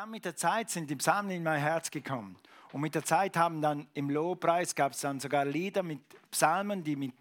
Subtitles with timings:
[0.00, 2.34] dann mit der Zeit sind die Psalmen in mein Herz gekommen.
[2.72, 6.82] Und mit der Zeit haben dann im Lobpreis gab es dann sogar Lieder mit Psalmen,
[6.82, 7.12] die mit,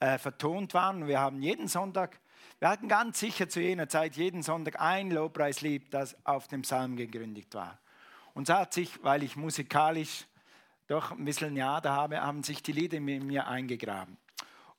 [0.00, 1.06] äh, vertont waren.
[1.06, 2.18] Wir haben jeden Sonntag,
[2.58, 6.96] wir hatten ganz sicher zu jener Zeit jeden Sonntag ein Lobpreislied, das auf dem Psalm
[6.96, 7.78] gegründet war.
[8.32, 10.24] Und so hat sich, weil ich musikalisch
[10.86, 14.16] doch ein bisschen Jahre habe, haben sich die Lieder in mir eingegraben.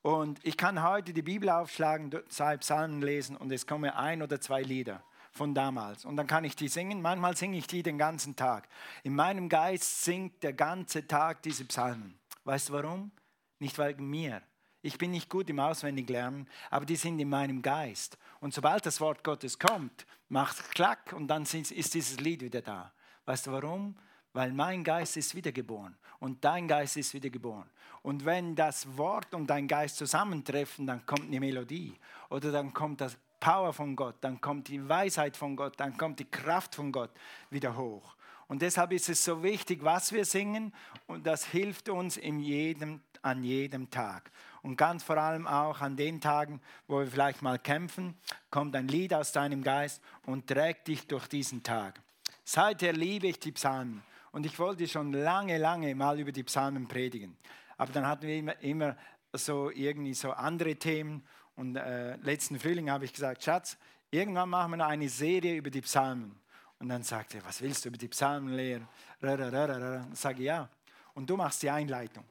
[0.01, 4.41] Und ich kann heute die Bibel aufschlagen, zwei Psalmen lesen und es kommen ein oder
[4.41, 5.04] zwei Lieder
[5.34, 6.05] von damals.
[6.05, 7.02] Und dann kann ich die singen.
[7.02, 8.70] Manchmal singe ich die den ganzen Tag.
[9.04, 12.18] In meinem Geist singt der ganze Tag diese Psalmen.
[12.46, 13.11] Weißt du warum?
[13.59, 14.42] Nicht wegen mir.
[14.82, 18.18] Ich bin nicht gut im Auswendiglernen, aber die sind in meinem Geist.
[18.42, 22.61] Und sobald das Wort Gottes kommt, macht es klack und dann ist dieses Lied wieder
[22.61, 22.92] da.
[23.25, 23.95] Weißt du warum?
[24.34, 27.70] Weil mein Geist ist wiedergeboren und dein Geist ist wiedergeboren.
[28.01, 31.97] Und wenn das Wort und dein Geist zusammentreffen, dann kommt eine Melodie
[32.30, 36.17] oder dann kommt das Power von Gott, dann kommt die Weisheit von Gott, dann kommt
[36.20, 37.09] die Kraft von Gott
[37.50, 38.16] wieder hoch.
[38.47, 40.73] Und deshalb ist es so wichtig, was wir singen
[41.08, 44.32] und das hilft uns in jedem, an jedem Tag.
[44.62, 48.16] Und ganz vor allem auch an den Tagen, wo wir vielleicht mal kämpfen,
[48.50, 52.00] kommt ein Lied aus deinem Geist und trägt dich durch diesen Tag.
[52.45, 56.88] Seither liebe ich die Psalmen und ich wollte schon lange, lange mal über die Psalmen
[56.88, 57.36] predigen.
[57.76, 58.95] Aber dann hatten wir immer, immer
[59.34, 61.23] so irgendwie so andere Themen
[61.56, 63.78] und äh, letzten Frühling habe ich gesagt, Schatz,
[64.09, 66.40] irgendwann machen wir noch eine Serie über die Psalmen.
[66.80, 68.88] Und dann sagte er, was willst du über die Psalmen lehren?
[69.22, 70.70] Ich sage ja.
[71.14, 72.26] Und du machst die Einleitung.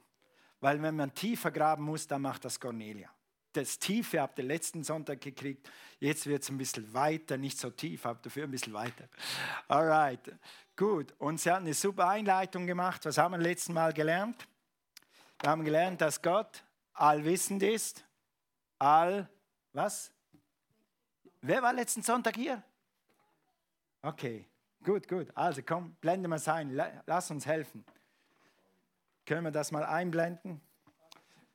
[0.60, 3.08] Weil wenn man tiefer graben muss, dann macht das Cornelia.
[3.52, 5.68] Das Tiefe habt ihr letzten Sonntag gekriegt.
[5.98, 9.08] Jetzt wird es ein bisschen weiter, nicht so tief, aber dafür ein bisschen weiter.
[9.68, 10.32] Alright,
[10.76, 11.14] gut.
[11.18, 13.04] Und sie hat eine super Einleitung gemacht.
[13.04, 14.46] Was haben wir letzten Mal gelernt?
[15.40, 16.64] Wir haben gelernt, dass Gott
[16.94, 18.04] allwissend ist
[18.82, 19.28] all,
[19.72, 20.12] was?
[21.40, 22.62] Wer war letzten Sonntag hier?
[24.02, 24.44] Okay,
[24.82, 25.28] gut, gut.
[25.34, 26.70] Also komm, blende mal ein.
[27.06, 27.84] Lass uns helfen.
[29.24, 30.60] Können wir das mal einblenden?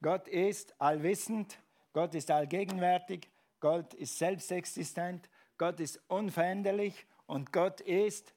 [0.01, 1.59] Gott ist allwissend,
[1.91, 3.29] Gott ist allgegenwärtig,
[3.59, 8.33] Gott ist selbstexistent, Gott ist unveränderlich und Gott ist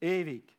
[0.00, 0.56] ewig.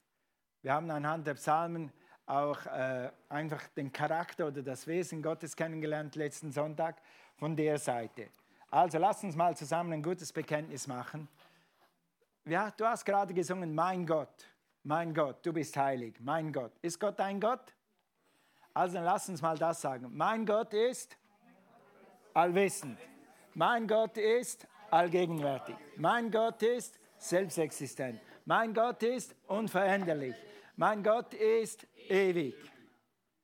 [0.62, 1.92] Wir haben anhand der Psalmen
[2.26, 7.00] auch äh, einfach den Charakter oder das Wesen Gottes kennengelernt letzten Sonntag
[7.38, 8.30] von der Seite.
[8.70, 11.28] Also lass uns mal zusammen ein gutes Bekenntnis machen.
[12.46, 14.46] Ja, du hast gerade gesungen, mein Gott,
[14.84, 16.72] mein Gott, du bist heilig, mein Gott.
[16.82, 17.74] Ist Gott dein Gott?
[18.74, 20.10] Also lass uns mal das sagen.
[20.14, 21.18] Mein Gott ist
[22.34, 23.00] allwissend.
[23.54, 25.76] Mein Gott ist allgegenwärtig.
[25.96, 28.20] Mein Gott ist selbstexistent.
[28.44, 30.36] Mein Gott ist unveränderlich.
[30.76, 32.54] Mein Gott ist ewig.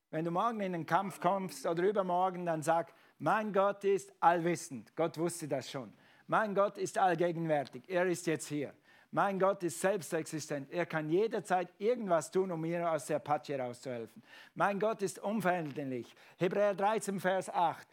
[0.10, 4.96] Wenn du morgen in den Kampf kommst oder übermorgen, dann sag, mein Gott ist allwissend.
[4.96, 5.94] Gott wusste das schon.
[6.26, 7.84] Mein Gott ist allgegenwärtig.
[7.88, 8.74] Er ist jetzt hier.
[9.12, 10.72] Mein Gott ist selbstexistent.
[10.72, 14.24] Er kann jederzeit irgendwas tun, um mir aus der Patsche rauszuhelfen.
[14.56, 16.16] Mein Gott ist unveränderlich.
[16.38, 17.88] Hebräer 13, Vers 8.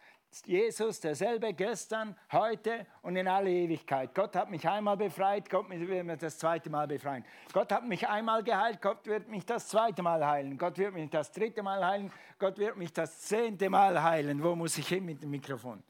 [0.45, 4.13] Jesus derselbe gestern, heute und in alle Ewigkeit.
[4.13, 7.25] Gott hat mich einmal befreit, Gott wird mich das zweite Mal befreien.
[7.51, 10.57] Gott hat mich einmal geheilt, Gott wird mich das zweite Mal heilen.
[10.57, 14.43] Gott wird mich das dritte Mal heilen, Gott wird mich das zehnte Mal heilen.
[14.43, 15.83] Wo muss ich hin mit dem Mikrofon?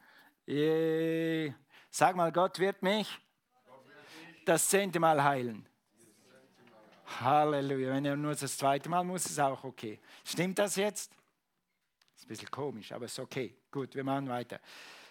[1.89, 3.19] Sag mal, Gott wird mich
[4.45, 5.67] das zehnte Mal heilen.
[7.21, 7.91] Halleluja.
[7.91, 9.99] Wenn er nur das zweite Mal muss, ist auch okay.
[10.23, 11.11] Stimmt das jetzt?
[12.29, 13.55] Bisschen komisch, aber ist okay.
[13.71, 14.59] Gut, wir machen weiter.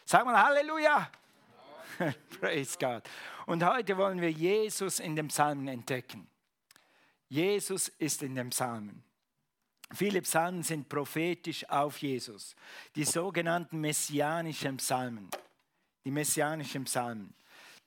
[0.05, 1.11] Sag mal Halleluja.
[2.41, 3.03] Praise God.
[3.45, 6.29] Und heute wollen wir Jesus in dem Psalmen entdecken.
[7.29, 9.03] Jesus ist in dem Psalmen.
[9.93, 12.55] Viele Psalmen sind prophetisch auf Jesus.
[12.95, 15.29] Die sogenannten messianischen Psalmen.
[16.05, 17.35] Die messianischen Psalmen.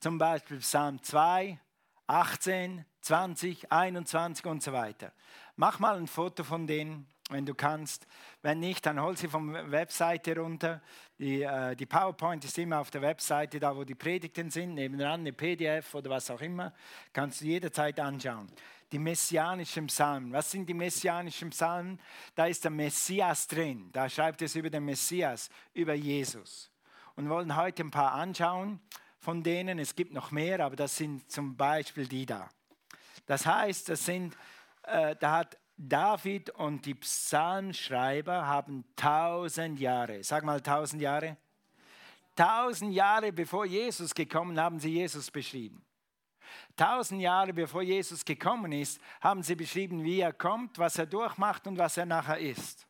[0.01, 1.57] Zum Beispiel Psalm 2,
[2.05, 5.13] 18, 20, 21 und so weiter.
[5.55, 8.07] Mach mal ein Foto von denen wenn du kannst.
[8.41, 10.81] Wenn nicht, dann hol sie vom Webseite runter.
[11.17, 15.21] Die, äh, die PowerPoint ist immer auf der Webseite, da wo die Predigten sind, nebenan
[15.21, 16.73] eine PDF oder was auch immer.
[17.13, 18.51] Kannst du jederzeit anschauen.
[18.91, 20.33] Die messianischen Psalmen.
[20.33, 21.99] Was sind die messianischen Psalmen?
[22.35, 23.89] Da ist der Messias drin.
[23.93, 26.69] Da schreibt es über den Messias, über Jesus.
[27.15, 28.79] Und wollen heute ein paar anschauen
[29.19, 29.79] von denen.
[29.79, 32.49] Es gibt noch mehr, aber das sind zum Beispiel die da.
[33.27, 34.35] Das heißt, das sind,
[34.83, 41.37] äh, da hat David und die Psalmschreiber haben tausend Jahre, sag mal tausend Jahre,
[42.35, 45.83] tausend Jahre bevor Jesus gekommen, haben sie Jesus beschrieben.
[46.75, 51.65] Tausend Jahre bevor Jesus gekommen ist, haben sie beschrieben, wie er kommt, was er durchmacht
[51.65, 52.85] und was er nachher ist.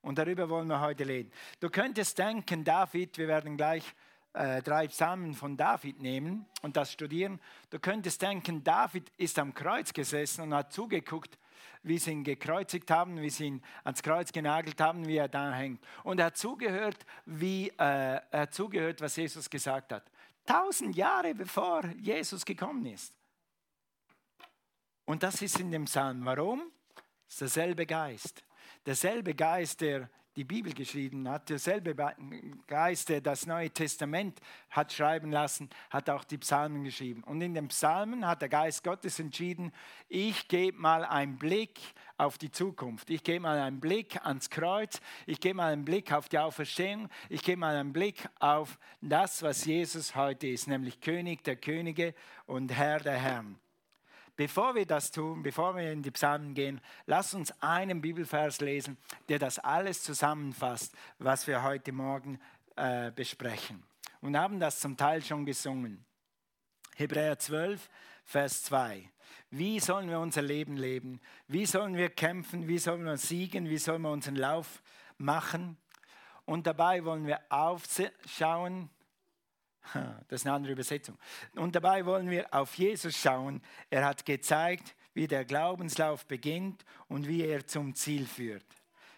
[0.00, 1.30] Und darüber wollen wir heute reden.
[1.60, 3.84] Du könntest denken, David, wir werden gleich
[4.32, 7.38] äh, drei Psalmen von David nehmen und das studieren,
[7.68, 11.38] du könntest denken, David ist am Kreuz gesessen und hat zugeguckt,
[11.82, 15.52] wie sie ihn gekreuzigt haben, wie sie ihn ans Kreuz genagelt haben, wie er da
[15.52, 15.82] hängt.
[16.02, 20.10] Und er hat zugehört, wie, äh, er zugehört, was Jesus gesagt hat.
[20.46, 23.14] Tausend Jahre bevor Jesus gekommen ist.
[25.04, 26.24] Und das ist in dem Psalm.
[26.24, 26.70] Warum?
[27.26, 28.44] Es ist derselbe Geist.
[28.86, 31.94] Derselbe Geist, der die Bibel geschrieben hat, derselbe
[32.66, 34.40] Geist, der das Neue Testament
[34.70, 37.22] hat schreiben lassen, hat auch die Psalmen geschrieben.
[37.24, 39.72] Und in den Psalmen hat der Geist Gottes entschieden,
[40.08, 41.78] ich gebe mal einen Blick
[42.16, 43.10] auf die Zukunft.
[43.10, 47.08] Ich gebe mal einen Blick ans Kreuz, ich gebe mal einen Blick auf die Auferstehung,
[47.28, 52.14] ich gebe mal einen Blick auf das, was Jesus heute ist, nämlich König der Könige
[52.46, 53.58] und Herr der Herren.
[54.36, 58.98] Bevor wir das tun, bevor wir in die Psalmen gehen, lass uns einen Bibelvers lesen,
[59.28, 62.40] der das alles zusammenfasst, was wir heute Morgen
[62.74, 63.84] äh, besprechen.
[64.20, 66.04] Und haben das zum Teil schon gesungen.
[66.96, 67.88] Hebräer 12,
[68.24, 69.08] Vers 2.
[69.50, 71.20] Wie sollen wir unser Leben leben?
[71.46, 72.66] Wie sollen wir kämpfen?
[72.66, 73.68] Wie sollen wir siegen?
[73.68, 74.82] Wie sollen wir unseren Lauf
[75.16, 75.76] machen?
[76.44, 78.90] Und dabei wollen wir aufschauen
[80.28, 81.18] das ist eine andere Übersetzung.
[81.56, 83.62] Und dabei wollen wir auf Jesus schauen.
[83.90, 88.66] Er hat gezeigt, wie der Glaubenslauf beginnt und wie er zum Ziel führt.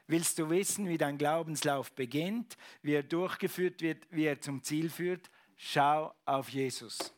[0.09, 4.89] Willst du wissen, wie dein Glaubenslauf beginnt, wie er durchgeführt wird, wie er zum Ziel
[4.89, 5.31] führt?
[5.57, 7.13] Schau auf Jesus.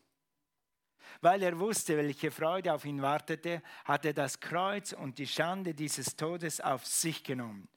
[1.21, 5.75] Weil er wusste, welche Freude auf ihn wartete, hat er das Kreuz und die Schande
[5.75, 7.69] dieses Todes auf sich genommen.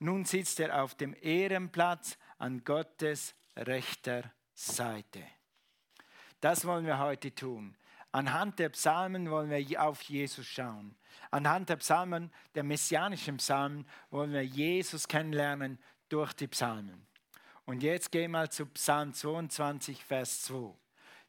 [0.00, 5.22] Nun sitzt er auf dem Ehrenplatz an Gottes rechter Seite.
[6.40, 7.76] Das wollen wir heute tun.
[8.10, 10.96] Anhand der Psalmen wollen wir auf Jesus schauen.
[11.30, 15.78] Anhand der Psalmen, der messianischen Psalmen, wollen wir Jesus kennenlernen
[16.08, 17.06] durch die Psalmen.
[17.66, 20.74] Und jetzt geh mal zu Psalm 22, Vers 2.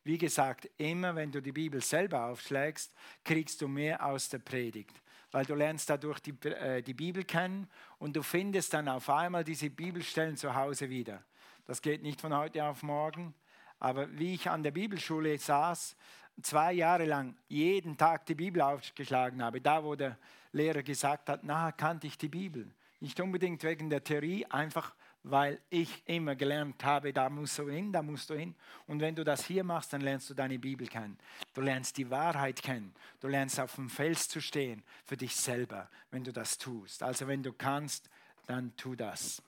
[0.03, 5.03] Wie gesagt, immer wenn du die Bibel selber aufschlägst, kriegst du mehr aus der Predigt,
[5.31, 9.43] weil du lernst dadurch die, äh, die Bibel kennen und du findest dann auf einmal
[9.43, 11.23] diese Bibelstellen zu Hause wieder.
[11.69, 13.35] Das geht nicht von heute auf morgen.
[13.77, 15.95] Aber wie ich an der Bibelschule saß,
[16.41, 20.17] zwei Jahre lang jeden Tag die Bibel aufgeschlagen habe, da wo der
[20.51, 22.73] Lehrer gesagt hat, na, kannte ich die Bibel.
[23.01, 27.93] Nicht unbedingt wegen der Theorie, einfach weil ich immer gelernt habe, da musst du hin,
[27.93, 28.55] da musst du hin.
[28.87, 31.19] Und wenn du das hier machst, dann lernst du deine Bibel kennen.
[31.53, 32.95] Du lernst die Wahrheit kennen.
[33.19, 37.03] Du lernst auf dem Fels zu stehen für dich selber, wenn du das tust.
[37.03, 38.09] Also wenn du kannst,
[38.47, 39.43] dann tu das.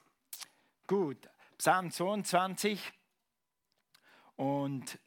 [0.85, 1.30] Gut,
[1.61, 2.91] Psalm 22.
[4.35, 4.97] Und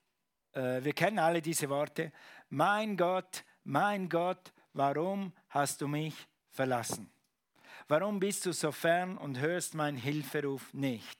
[0.52, 2.12] äh, wir kennen alle diese Worte.
[2.48, 6.14] Mein Gott, mein Gott, warum hast du mich
[6.50, 7.10] verlassen?
[7.88, 11.18] Warum bist du so fern und hörst meinen Hilferuf nicht?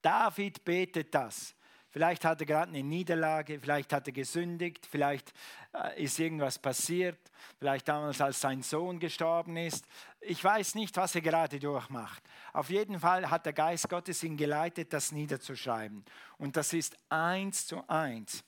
[0.00, 1.54] David betet das.
[1.92, 5.32] Vielleicht hat er gerade eine Niederlage, vielleicht hat er gesündigt, vielleicht
[5.74, 7.18] äh, ist irgendwas passiert,
[7.58, 9.84] vielleicht damals, als sein Sohn gestorben ist.
[10.22, 12.22] Ich weiß nicht, was er gerade durchmacht.
[12.54, 16.02] Auf jeden Fall hat der Geist Gottes ihn geleitet, das niederzuschreiben.
[16.38, 18.42] Und das ist eins zu eins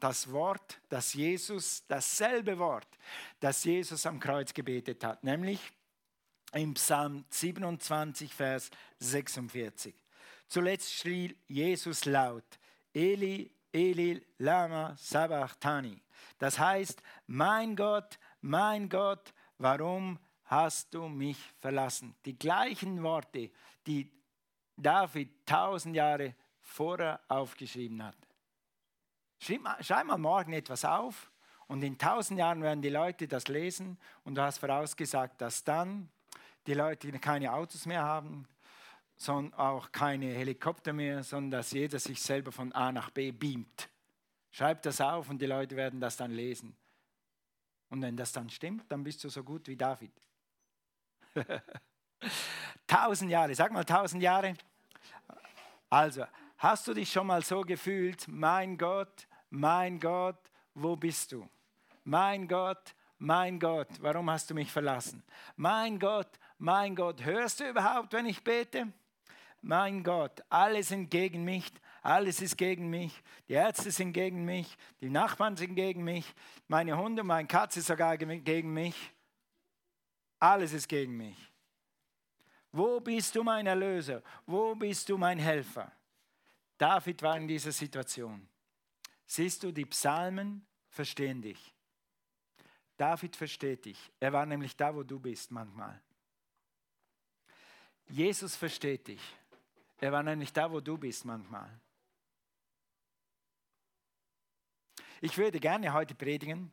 [0.00, 2.88] das Wort, das Jesus, dasselbe Wort,
[3.40, 5.60] das Jesus am Kreuz gebetet hat, nämlich
[6.52, 9.94] im Psalm 27, Vers 46.
[10.48, 12.44] Zuletzt schrie Jesus laut,
[12.96, 16.00] Eli, Eli, Lama, Sabachthani.
[16.38, 22.14] Das heißt, mein Gott, mein Gott, warum hast du mich verlassen?
[22.24, 23.50] Die gleichen Worte,
[23.86, 24.10] die
[24.74, 28.16] David tausend Jahre vorher aufgeschrieben hat.
[29.40, 31.30] Schreib mal, schreib mal morgen etwas auf
[31.66, 36.08] und in tausend Jahren werden die Leute das lesen und du hast vorausgesagt, dass dann
[36.66, 38.48] die Leute keine Autos mehr haben,
[39.16, 43.88] sondern auch keine Helikopter mehr, sondern dass jeder sich selber von A nach B beamt.
[44.50, 46.76] Schreib das auf und die Leute werden das dann lesen.
[47.88, 50.12] Und wenn das dann stimmt, dann bist du so gut wie David.
[52.86, 54.54] tausend Jahre, sag mal tausend Jahre.
[55.88, 56.24] Also,
[56.58, 60.38] hast du dich schon mal so gefühlt, mein Gott, mein Gott,
[60.74, 61.48] wo bist du?
[62.04, 65.22] Mein Gott, mein Gott, warum hast du mich verlassen?
[65.56, 68.92] Mein Gott, mein Gott, hörst du überhaupt, wenn ich bete?
[69.62, 71.72] Mein Gott, alle sind gegen mich,
[72.02, 73.12] alles ist gegen mich,
[73.48, 76.32] die Ärzte sind gegen mich, die Nachbarn sind gegen mich,
[76.68, 78.94] meine Hunde, meine Katze sogar gegen mich.
[80.38, 81.36] Alles ist gegen mich.
[82.70, 84.22] Wo bist du mein Erlöser?
[84.44, 85.90] Wo bist du mein Helfer?
[86.76, 88.46] David war in dieser Situation.
[89.26, 91.74] Siehst du, die Psalmen verstehen dich.
[92.96, 94.12] David versteht dich.
[94.20, 96.00] Er war nämlich da, wo du bist manchmal.
[98.08, 99.20] Jesus versteht dich.
[99.98, 101.70] Er war nämlich da, wo du bist manchmal.
[105.20, 106.70] Ich würde gerne heute predigen,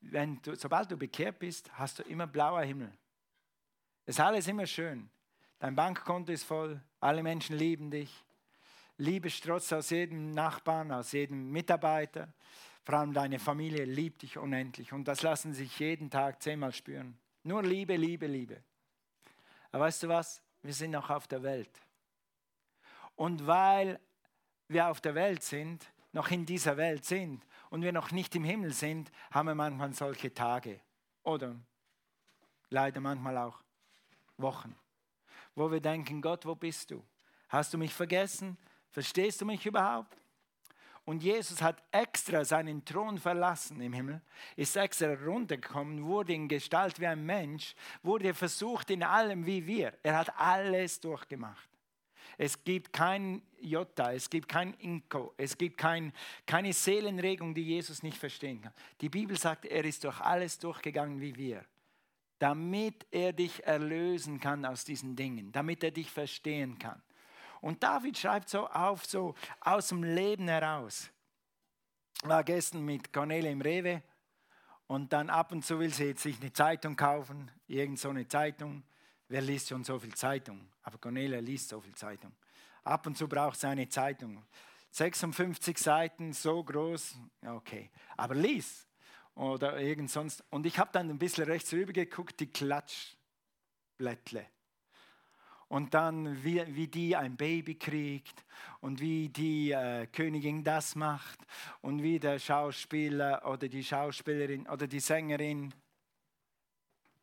[0.00, 2.92] wenn du, sobald du bekehrt bist, hast du immer blauer Himmel.
[4.04, 5.08] Es ist alles immer schön.
[5.58, 8.24] Dein Bankkonto ist voll, alle Menschen lieben dich.
[8.98, 12.32] Liebe strotzt aus jedem Nachbarn, aus jedem Mitarbeiter.
[12.84, 17.18] Vor allem deine Familie liebt dich unendlich und das lassen sich jeden Tag zehnmal spüren.
[17.42, 18.62] Nur Liebe, Liebe, Liebe.
[19.72, 20.42] Aber weißt du was?
[20.62, 21.85] Wir sind noch auf der Welt.
[23.16, 23.98] Und weil
[24.68, 28.44] wir auf der Welt sind, noch in dieser Welt sind und wir noch nicht im
[28.44, 30.80] Himmel sind, haben wir manchmal solche Tage
[31.22, 31.56] oder
[32.70, 33.62] leider manchmal auch
[34.38, 34.74] Wochen,
[35.54, 37.02] wo wir denken, Gott, wo bist du?
[37.48, 38.56] Hast du mich vergessen?
[38.90, 40.16] Verstehst du mich überhaupt?
[41.04, 44.20] Und Jesus hat extra seinen Thron verlassen im Himmel,
[44.56, 49.92] ist extra runtergekommen, wurde in Gestalt wie ein Mensch, wurde versucht in allem wie wir.
[50.02, 51.68] Er hat alles durchgemacht.
[52.38, 56.12] Es gibt kein Jota, es gibt kein Inko, es gibt kein,
[56.46, 58.72] keine Seelenregung, die Jesus nicht verstehen kann.
[59.00, 61.64] Die Bibel sagt, er ist durch alles durchgegangen wie wir,
[62.38, 67.02] damit er dich erlösen kann aus diesen Dingen, damit er dich verstehen kann.
[67.60, 71.10] Und David schreibt so auf, so aus dem Leben heraus.
[72.22, 74.02] War gestern mit Cornelia im Rewe
[74.86, 78.28] und dann ab und zu will sie jetzt sich eine Zeitung kaufen, irgend so eine
[78.28, 78.84] Zeitung.
[79.28, 80.68] Wer liest schon so viel Zeitung?
[80.82, 82.32] Aber Cornelia liest so viel Zeitung.
[82.84, 84.44] Ab und zu braucht sie eine Zeitung.
[84.90, 87.16] 56 Seiten, so groß,
[87.46, 87.90] okay.
[88.16, 88.86] Aber lies.
[89.34, 90.44] Oder irgend sonst.
[90.50, 94.46] Und ich habe dann ein bisschen rechts rüber geguckt, die Klatschblättle.
[95.68, 98.44] Und dann, wie, wie die ein Baby kriegt
[98.80, 101.40] und wie die äh, Königin das macht
[101.80, 105.74] und wie der Schauspieler oder die Schauspielerin oder die Sängerin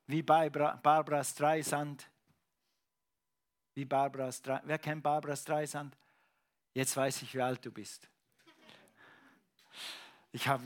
[0.07, 2.09] wie Barbara, Barbara Streisand.
[3.75, 4.67] Wie Barbara Streisand.
[4.67, 5.95] Wer kennt Barbara Streisand?
[6.73, 8.09] Jetzt weiß ich, wie alt du bist.
[10.31, 10.63] Ich habe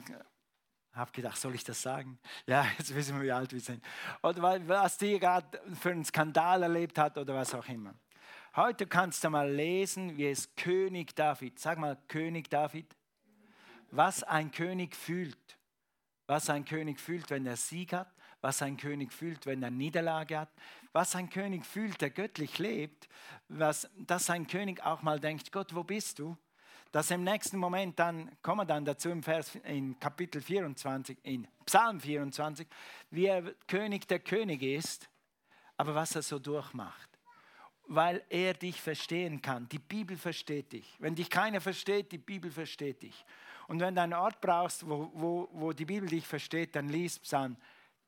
[0.93, 2.17] hab gedacht, soll ich das sagen?
[2.45, 3.83] Ja, jetzt wissen wir, wie alt wir sind.
[4.23, 7.93] Oder was die gerade für einen Skandal erlebt hat oder was auch immer.
[8.55, 12.95] Heute kannst du mal lesen, wie es König David, sag mal König David,
[13.91, 15.37] was ein König fühlt.
[16.25, 20.39] Was ein König fühlt, wenn er Sieg hat was ein König fühlt, wenn er Niederlage
[20.39, 20.49] hat,
[20.91, 23.07] was ein König fühlt, der göttlich lebt,
[23.49, 26.37] was, dass ein König auch mal denkt, Gott, wo bist du?
[26.91, 31.47] Dass im nächsten Moment dann, kommen wir dann dazu im Vers, in Kapitel 24, in
[31.65, 32.67] Psalm 24,
[33.11, 35.09] wie er König der Könige ist,
[35.75, 37.09] aber was er so durchmacht.
[37.89, 39.69] Weil er dich verstehen kann.
[39.69, 40.95] Die Bibel versteht dich.
[40.99, 43.25] Wenn dich keiner versteht, die Bibel versteht dich.
[43.67, 47.23] Und wenn du einen Ort brauchst, wo, wo, wo die Bibel dich versteht, dann liest
[47.23, 47.57] Psalm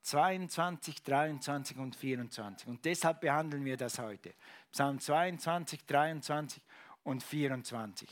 [0.02, 2.68] 22, 23 und 24.
[2.68, 4.34] Und deshalb behandeln wir das heute.
[4.72, 6.62] Psalm 22, 23
[7.04, 8.08] und 24.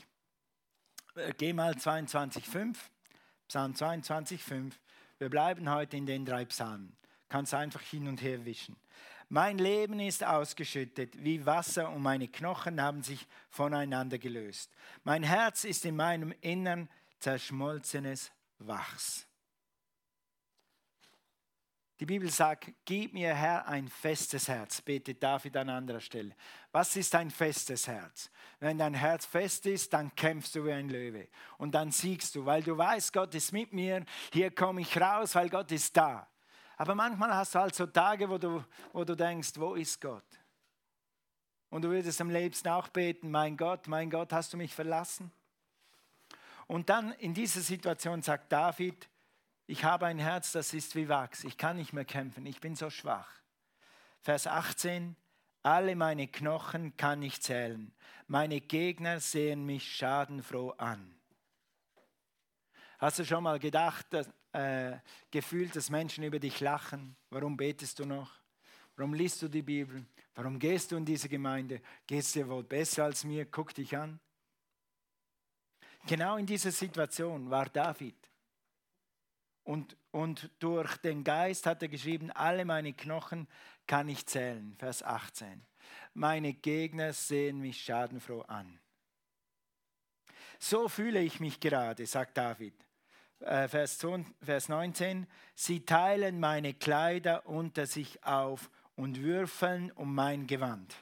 [1.15, 2.91] Äh, geh mal 22, 5.
[3.47, 4.79] Psalm 22, 5.
[5.17, 6.95] Wir bleiben heute in den drei Psalmen.
[7.27, 8.75] Kannst einfach hin und her wischen.
[9.31, 14.71] Mein Leben ist ausgeschüttet wie Wasser und meine Knochen haben sich voneinander gelöst.
[15.03, 19.28] Mein Herz ist in meinem Innern zerschmolzenes Wachs.
[21.99, 26.33] Die Bibel sagt, gib mir Herr ein festes Herz, betet David an anderer Stelle.
[26.71, 28.31] Was ist ein festes Herz?
[28.61, 31.27] Wenn dein Herz fest ist, dann kämpfst du wie ein Löwe
[31.57, 35.35] und dann siegst du, weil du weißt, Gott ist mit mir, hier komme ich raus,
[35.35, 36.25] weil Gott ist da.
[36.77, 38.63] Aber manchmal hast du halt so Tage, wo du,
[38.93, 40.23] wo du denkst, wo ist Gott?
[41.69, 45.31] Und du würdest am liebsten auch beten, mein Gott, mein Gott, hast du mich verlassen?
[46.65, 49.08] Und dann in dieser Situation sagt David,
[49.69, 51.43] ich habe ein Herz, das ist wie Wachs.
[51.43, 52.43] Ich kann nicht mehr kämpfen.
[52.47, 53.29] Ich bin so schwach.
[54.19, 55.15] Vers 18.
[55.61, 57.93] Alle meine Knochen kann ich zählen.
[58.25, 61.13] Meine Gegner sehen mich schadenfroh an.
[62.97, 64.97] Hast du schon mal gedacht, dass, äh,
[65.29, 67.15] gefühlt, dass Menschen über dich lachen?
[67.29, 68.31] Warum betest du noch?
[68.95, 70.03] Warum liest du die Bibel?
[70.33, 71.79] Warum gehst du in diese Gemeinde?
[72.07, 73.45] Geht es dir wohl besser als mir?
[73.45, 74.19] Guck dich an.
[76.07, 78.28] Genau in dieser Situation war David.
[79.69, 83.47] Und, und durch den Geist hat er geschrieben, alle meine Knochen
[83.85, 84.75] kann ich zählen.
[84.79, 85.63] Vers 18.
[86.15, 88.79] Meine Gegner sehen mich schadenfroh an.
[90.57, 92.73] So fühle ich mich gerade, sagt David.
[93.41, 93.99] Äh, Vers
[94.69, 95.27] 19.
[95.53, 100.95] Sie teilen meine Kleider unter sich auf und würfeln um mein Gewand.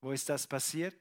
[0.00, 1.00] Wo ist das passiert?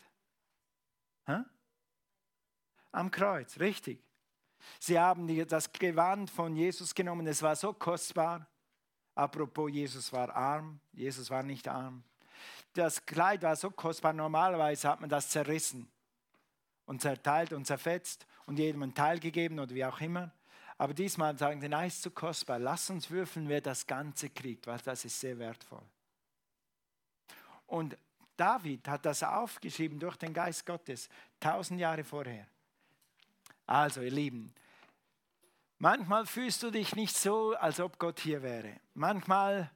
[2.91, 4.08] Am Kreuz, richtig.
[4.79, 8.47] Sie haben das Gewand von Jesus genommen, es war so kostbar.
[9.15, 12.03] Apropos, Jesus war arm, Jesus war nicht arm.
[12.73, 15.91] Das Kleid war so kostbar, normalerweise hat man das zerrissen
[16.85, 20.31] und zerteilt und zerfetzt und jedem einen Teil gegeben oder wie auch immer.
[20.77, 22.57] Aber diesmal sagen sie, nein, ist zu kostbar.
[22.57, 25.83] Lass uns würfeln, wer das Ganze kriegt, weil das ist sehr wertvoll.
[27.67, 27.97] Und
[28.37, 32.47] David hat das aufgeschrieben durch den Geist Gottes, tausend Jahre vorher.
[33.69, 34.51] Also, ihr Lieben,
[35.77, 38.79] manchmal fühlst du dich nicht so, als ob Gott hier wäre.
[38.95, 39.69] Manchmal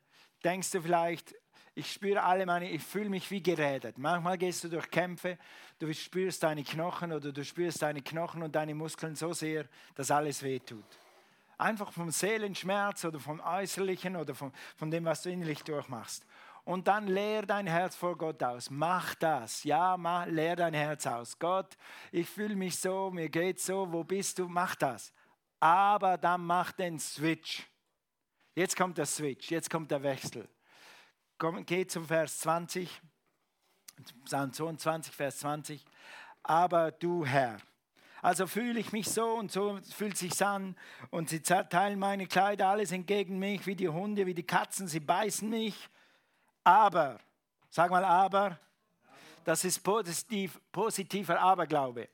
[0.43, 1.35] denkst du vielleicht,
[1.75, 3.99] ich spüre alle meine, ich fühle mich wie gerädert.
[3.99, 5.37] Manchmal gehst du durch Kämpfe,
[5.77, 10.09] du spürst deine Knochen oder du spürst deine Knochen und deine Muskeln so sehr, dass
[10.09, 10.83] alles wehtut.
[11.59, 16.25] Einfach vom Seelenschmerz oder vom Äußerlichen oder von, von dem, was du innerlich durchmachst.
[16.65, 18.69] Und dann leer dein Herz vor Gott aus.
[18.69, 19.63] Mach das.
[19.65, 21.37] Ja, mach, leer dein Herz aus.
[21.37, 21.75] Gott,
[22.11, 24.47] ich fühle mich so, mir geht so, wo bist du?
[24.47, 25.13] Mach das.
[25.59, 27.67] Aber dann mach den Switch.
[28.55, 30.47] Jetzt kommt der Switch, jetzt kommt der Wechsel.
[31.39, 33.01] Komm, geh zum Vers 20,
[34.25, 35.83] Psalm 22, Vers 20.
[36.43, 37.57] Aber du Herr,
[38.21, 40.77] also fühle ich mich so und so fühlt sich an
[41.09, 44.99] und sie teilen meine Kleider alles entgegen mich, wie die Hunde, wie die Katzen, sie
[44.99, 45.89] beißen mich.
[46.63, 47.19] Aber,
[47.69, 48.59] sag mal aber,
[49.43, 52.09] das ist positiv, positiver Aberglaube.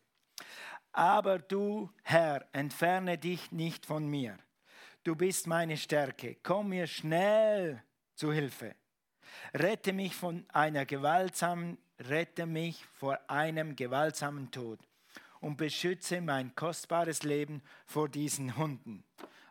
[0.92, 4.38] Aber du, Herr, entferne dich nicht von mir.
[5.04, 6.38] Du bist meine Stärke.
[6.42, 7.84] Komm mir schnell
[8.16, 8.76] zu Hilfe.
[9.54, 14.80] Rette mich von einer gewaltsamen, rette mich vor einem gewaltsamen Tod
[15.40, 19.04] und beschütze mein kostbares Leben vor diesen Hunden.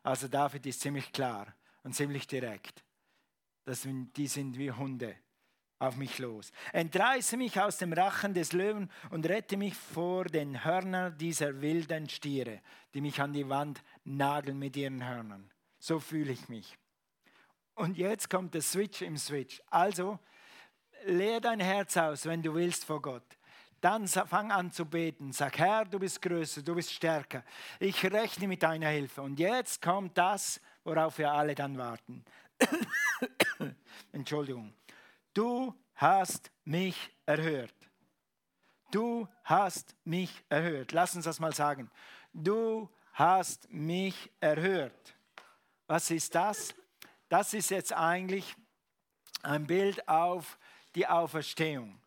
[0.02, 2.83] Also David ist ziemlich klar und ziemlich direkt.
[3.69, 5.15] Das, die sind wie Hunde
[5.79, 6.53] auf mich los.
[6.73, 12.09] Entreiße mich aus dem Rachen des Löwen und rette mich vor den Hörnern dieser wilden
[12.09, 12.63] Stiere,
[12.95, 15.51] die mich an die Wand nageln mit ihren Hörnern.
[15.79, 16.79] So fühle ich mich.
[17.75, 19.61] Und jetzt kommt der Switch im Switch.
[19.69, 20.19] Also,
[21.05, 23.37] leer dein Herz aus, wenn du willst vor Gott.
[23.83, 25.31] Dann fang an zu beten.
[25.33, 27.45] Sag, Herr, du bist größer, du bist stärker.
[27.79, 29.21] Ich rechne mit deiner Hilfe.
[29.21, 32.25] Und jetzt kommt das, worauf wir alle dann warten.
[34.12, 34.73] Entschuldigung.
[35.35, 37.75] Du hast mich erhört.
[38.90, 40.92] Du hast mich erhört.
[40.92, 41.90] Lass uns das mal sagen.
[42.33, 45.14] Du hast mich erhört.
[45.87, 46.75] Was ist das?
[47.29, 48.55] Das ist jetzt eigentlich
[49.42, 50.59] ein Bild auf
[50.94, 52.01] die Auferstehung.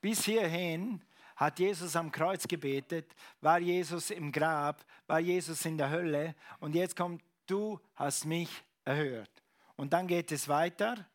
[0.00, 1.00] Bis hierhin
[1.36, 6.74] hat Jesus am Kreuz gebetet, war Jesus im Grab, war Jesus in der Hölle und
[6.74, 8.50] jetzt kommt, du hast mich
[8.84, 9.43] erhört.
[9.76, 11.06] Und dann geht es weiter.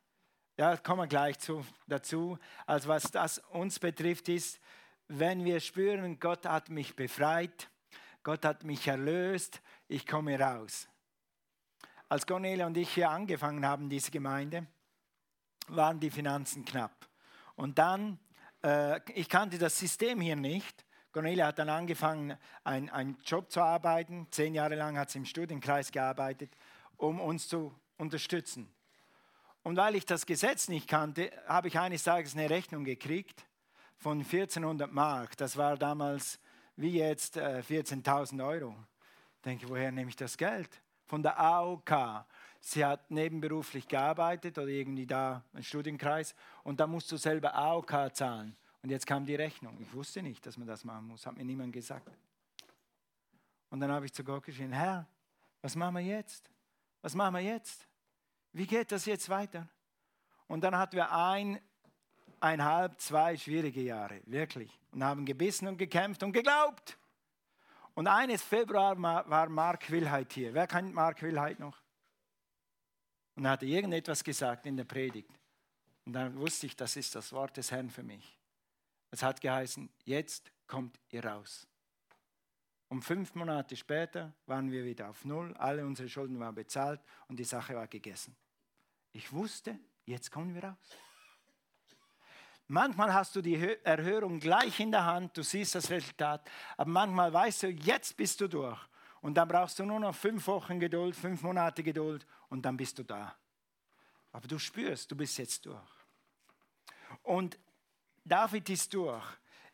[0.58, 2.38] Ja, kommen wir gleich zu, dazu.
[2.66, 4.60] Also was das uns betrifft, ist,
[5.08, 7.70] wenn wir spüren, Gott hat mich befreit,
[8.24, 10.88] Gott hat mich erlöst, ich komme raus.
[12.10, 14.68] Als Cornelia und ich hier angefangen haben, diese Gemeinde,
[15.68, 17.08] waren die Finanzen knapp.
[17.56, 18.20] Und dann,
[18.64, 20.86] äh, ich kannte das System hier nicht.
[21.12, 24.28] Cornelia hat dann angefangen, einen Job zu arbeiten.
[24.32, 26.56] Zehn Jahre lang hat sie im Studienkreis gearbeitet,
[26.98, 28.68] um uns zu unterstützen.
[29.62, 33.46] Und weil ich das Gesetz nicht kannte, habe ich eines Tages eine Rechnung gekriegt
[33.98, 35.38] von 1400 Mark.
[35.38, 36.40] Das war damals
[36.76, 38.76] wie jetzt äh, 14.000 Euro.
[39.36, 40.70] Ich denke, woher nehme ich das Geld?
[41.06, 42.26] Von der AOK.
[42.62, 48.16] Sie hat nebenberuflich gearbeitet oder irgendwie da ein Studienkreis und da musst du selber AOK
[48.16, 48.56] zahlen.
[48.82, 49.78] Und jetzt kam die Rechnung.
[49.82, 52.10] Ich wusste nicht, dass man das machen muss, hat mir niemand gesagt.
[53.70, 55.06] Und dann habe ich zu Gott geschrien, Herr,
[55.62, 56.50] was machen wir jetzt?
[57.02, 57.89] Was machen wir jetzt?
[58.52, 59.68] Wie geht das jetzt weiter?
[60.48, 61.60] Und dann hatten wir ein,
[62.40, 64.80] eineinhalb, zwei schwierige Jahre, wirklich.
[64.92, 66.98] Und haben gebissen und gekämpft und geglaubt.
[67.94, 70.54] Und eines Februar war Mark Wilheid hier.
[70.54, 71.78] Wer kennt Mark Wilheid noch?
[73.36, 75.32] Und er hatte irgendetwas gesagt in der Predigt.
[76.06, 78.38] Und dann wusste ich, das ist das Wort des Herrn für mich.
[79.12, 81.69] Es hat geheißen, jetzt kommt ihr raus.
[82.90, 87.38] Und fünf Monate später waren wir wieder auf Null, alle unsere Schulden waren bezahlt und
[87.38, 88.36] die Sache war gegessen.
[89.12, 90.98] Ich wusste, jetzt kommen wir raus.
[92.68, 97.32] Manchmal hast du die Erhörung gleich in der Hand, du siehst das Resultat, aber manchmal
[97.32, 98.80] weißt du, jetzt bist du durch.
[99.22, 102.98] Und dann brauchst du nur noch fünf Wochen Geduld, fünf Monate Geduld und dann bist
[102.98, 103.36] du da.
[104.32, 105.92] Aber du spürst, du bist jetzt durch.
[107.24, 107.60] Und
[108.24, 109.26] David ist durch.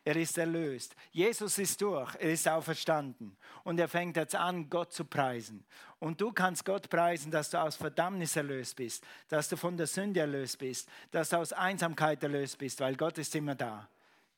[0.06, 0.94] Er ist erlöst.
[1.10, 2.14] Jesus ist durch.
[2.14, 3.36] Er ist auferstanden.
[3.64, 5.66] Und er fängt jetzt an, Gott zu preisen.
[5.98, 9.88] Und du kannst Gott preisen, dass du aus Verdammnis erlöst bist, dass du von der
[9.88, 13.88] Sünde erlöst bist, dass du aus Einsamkeit erlöst bist, weil Gott ist immer da.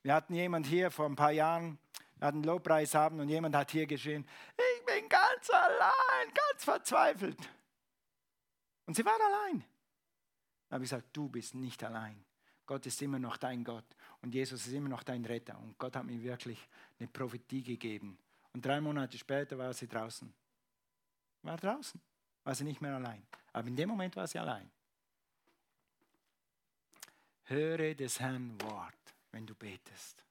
[0.01, 1.77] Wir hatten jemand hier vor ein paar Jahren,
[2.17, 4.27] wir hatten Lobpreis haben und jemand hat hier geschrien,
[4.57, 7.37] ich bin ganz allein, ganz verzweifelt.
[8.87, 9.63] Und sie war allein.
[10.67, 12.25] Da habe ich gesagt, du bist nicht allein.
[12.65, 13.85] Gott ist immer noch dein Gott
[14.21, 15.57] und Jesus ist immer noch dein Retter.
[15.59, 16.59] Und Gott hat mir wirklich
[16.99, 18.17] eine Prophetie gegeben.
[18.53, 20.31] Und drei Monate später war sie draußen.
[21.43, 22.01] War draußen.
[22.43, 23.25] War sie nicht mehr allein.
[23.53, 24.69] Aber in dem Moment war sie allein.
[27.45, 28.93] Höre des Herrn Wort,
[29.31, 30.23] wenn du betest.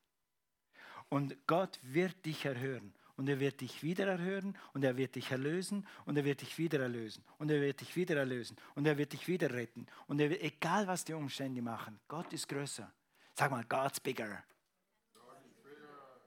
[1.09, 2.95] Und Gott wird dich erhören.
[3.17, 6.57] Und er wird dich wieder erhören und er wird dich erlösen und er wird dich
[6.57, 9.89] wieder erlösen und er wird dich wieder erlösen und er wird dich wieder retten.
[10.07, 12.93] Und er wird, egal was die Umstände machen, Gott ist größer.
[13.39, 14.43] Sag mal, God's bigger.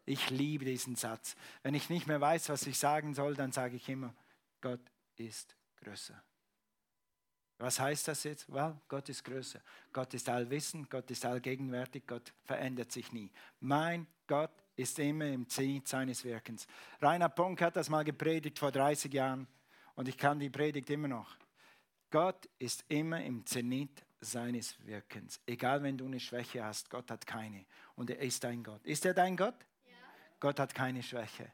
[0.05, 1.35] Ich liebe diesen Satz.
[1.61, 4.15] Wenn ich nicht mehr weiß, was ich sagen soll, dann sage ich immer,
[4.61, 4.79] Gott
[5.17, 6.23] ist größer.
[7.57, 8.49] Was heißt das jetzt?
[8.49, 9.59] Well, Gott ist größer.
[9.91, 13.29] Gott ist allwissend, Gott ist allgegenwärtig, Gott verändert sich nie.
[13.59, 16.65] Mein Gott ist immer im Zenit seines Wirkens.
[17.01, 19.49] Rainer Ponk hat das mal gepredigt vor 30 Jahren
[19.95, 21.35] und ich kann die Predigt immer noch.
[22.09, 25.41] Gott ist immer im Zenit seines Wirkens.
[25.45, 27.65] Egal, wenn du eine Schwäche hast, Gott hat keine.
[27.95, 28.85] Und er ist dein Gott.
[28.85, 29.55] Ist er dein Gott?
[29.85, 29.91] Ja.
[30.39, 31.51] Gott hat keine Schwäche.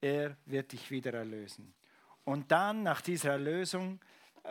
[0.00, 1.72] Er wird dich wieder erlösen.
[2.24, 4.00] Und dann, nach dieser Erlösung,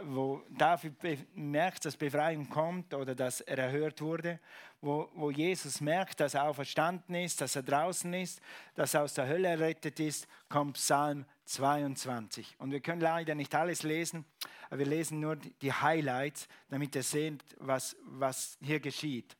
[0.03, 4.39] wo David merkt, dass Befreiung kommt oder dass er erhört wurde,
[4.79, 8.41] wo, wo Jesus merkt, dass er auferstanden ist, dass er draußen ist,
[8.75, 12.55] dass er aus der Hölle errettet ist, kommt Psalm 22.
[12.59, 14.25] Und wir können leider nicht alles lesen,
[14.69, 19.35] aber wir lesen nur die Highlights, damit ihr seht, was, was hier geschieht.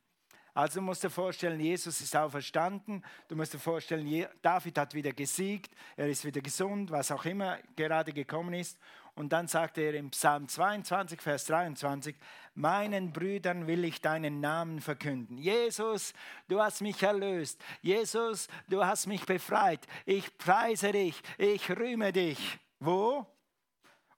[0.54, 3.02] Also du musst dir vorstellen, Jesus ist auferstanden.
[3.26, 7.58] Du musst dir vorstellen, David hat wieder gesiegt, er ist wieder gesund, was auch immer
[7.74, 8.78] gerade gekommen ist.
[9.14, 12.16] Und dann sagt er im Psalm 22, Vers 23,
[12.54, 15.36] meinen Brüdern will ich deinen Namen verkünden.
[15.36, 16.14] Jesus,
[16.48, 17.62] du hast mich erlöst.
[17.82, 19.86] Jesus, du hast mich befreit.
[20.06, 22.58] Ich preise dich, ich rühme dich.
[22.80, 23.26] Wo?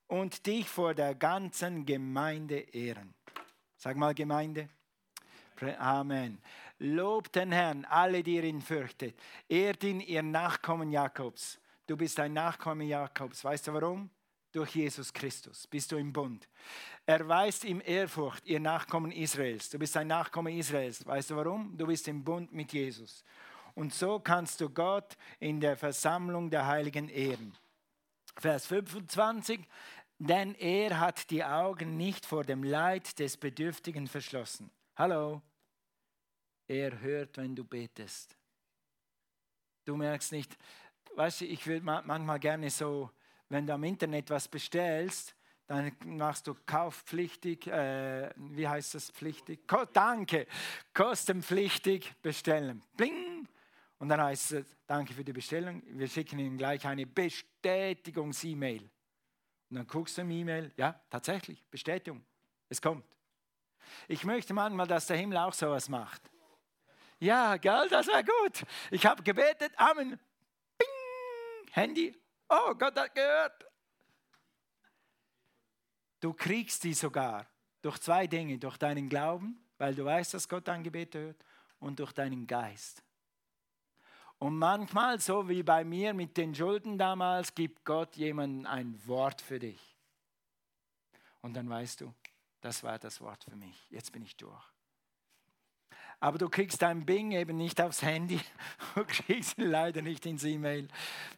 [0.06, 3.14] Und dich vor der ganzen Gemeinde ehren.
[3.76, 4.68] Sag mal Gemeinde.
[5.78, 6.40] Amen.
[6.78, 9.18] Lobt den Herrn, alle, die ihn fürchtet.
[9.48, 11.58] Ehrt ihn, ihr Nachkommen Jakobs.
[11.86, 13.44] Du bist ein Nachkommen Jakobs.
[13.44, 14.10] Weißt du warum?
[14.54, 16.48] Durch Jesus Christus bist du im Bund.
[17.06, 19.68] Erweist ihm Ehrfurcht, ihr Nachkommen Israels.
[19.68, 21.04] Du bist ein Nachkommen Israels.
[21.04, 21.76] Weißt du warum?
[21.76, 23.24] Du bist im Bund mit Jesus.
[23.74, 27.56] Und so kannst du Gott in der Versammlung der Heiligen ehren.
[28.36, 29.60] Vers 25.
[30.18, 34.70] Denn er hat die Augen nicht vor dem Leid des Bedürftigen verschlossen.
[34.96, 35.42] Hallo.
[36.68, 38.36] Er hört, wenn du betest.
[39.84, 40.56] Du merkst nicht,
[41.16, 43.10] weißt du, ich würde manchmal gerne so
[43.48, 45.34] wenn du am Internet was bestellst,
[45.66, 49.66] dann machst du kaufpflichtig, äh, wie heißt das pflichtig?
[49.66, 50.46] Ko danke,
[50.92, 52.82] kostenpflichtig bestellen.
[52.96, 53.48] Bling!
[53.98, 58.82] Und dann heißt es, danke für die Bestellung, wir schicken Ihnen gleich eine Bestätigungs-E-Mail.
[59.70, 62.22] Und dann guckst du im E-Mail, ja, tatsächlich, Bestätigung,
[62.68, 63.04] es kommt.
[64.08, 66.22] Ich möchte manchmal, dass der Himmel auch sowas macht.
[67.18, 68.64] Ja, gell, das wäre gut.
[68.90, 70.18] Ich habe gebetet, Amen.
[70.76, 71.72] Bing!
[71.72, 72.14] Handy,
[72.54, 73.66] Oh, Gott hat gehört.
[76.20, 77.46] Du kriegst die sogar
[77.82, 81.44] durch zwei Dinge, durch deinen Glauben, weil du weißt, dass Gott dein Gebet hört,
[81.80, 83.02] und durch deinen Geist.
[84.38, 89.42] Und manchmal, so wie bei mir mit den Schulden damals, gibt Gott jemandem ein Wort
[89.42, 89.96] für dich.
[91.42, 92.14] Und dann weißt du,
[92.60, 93.90] das war das Wort für mich.
[93.90, 94.73] Jetzt bin ich durch
[96.20, 98.40] aber du kriegst dein Bing eben nicht aufs Handy,
[98.94, 100.88] du kriegst ihn leider nicht ins E-Mail.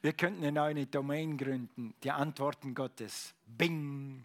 [0.03, 3.35] Wir könnten eine neue Domain gründen, die Antworten Gottes.
[3.47, 4.25] Bing.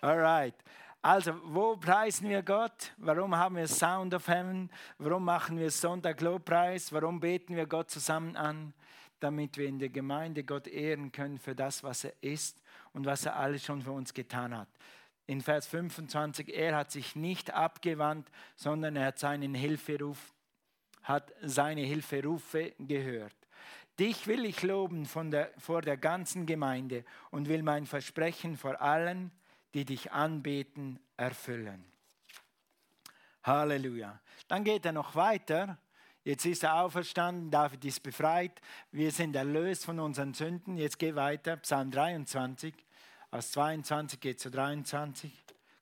[0.00, 0.54] Alright.
[1.02, 2.92] Also, wo preisen wir Gott?
[2.96, 4.70] Warum haben wir Sound of Heaven?
[4.98, 6.92] Warum machen wir Sonntag Lobpreis?
[6.92, 8.72] Warum beten wir Gott zusammen an?
[9.20, 13.26] Damit wir in der Gemeinde Gott ehren können für das, was er ist und was
[13.26, 14.68] er alles schon für uns getan hat
[15.26, 20.34] in Vers 25, er hat sich nicht abgewandt, sondern er hat seinen Hilferuf,
[21.02, 23.34] hat seine Hilferufe gehört.
[23.98, 29.30] Dich will ich loben der, vor der ganzen Gemeinde und will mein Versprechen vor allen,
[29.72, 31.84] die dich anbeten, erfüllen.
[33.44, 34.20] Halleluja.
[34.48, 35.78] Dann geht er noch weiter.
[36.24, 40.78] Jetzt ist er auferstanden, David ist befreit, wir sind erlöst von unseren Sünden.
[40.78, 42.74] Jetzt geht weiter, Psalm 23.
[43.34, 45.28] Aus 22 geht zu 23,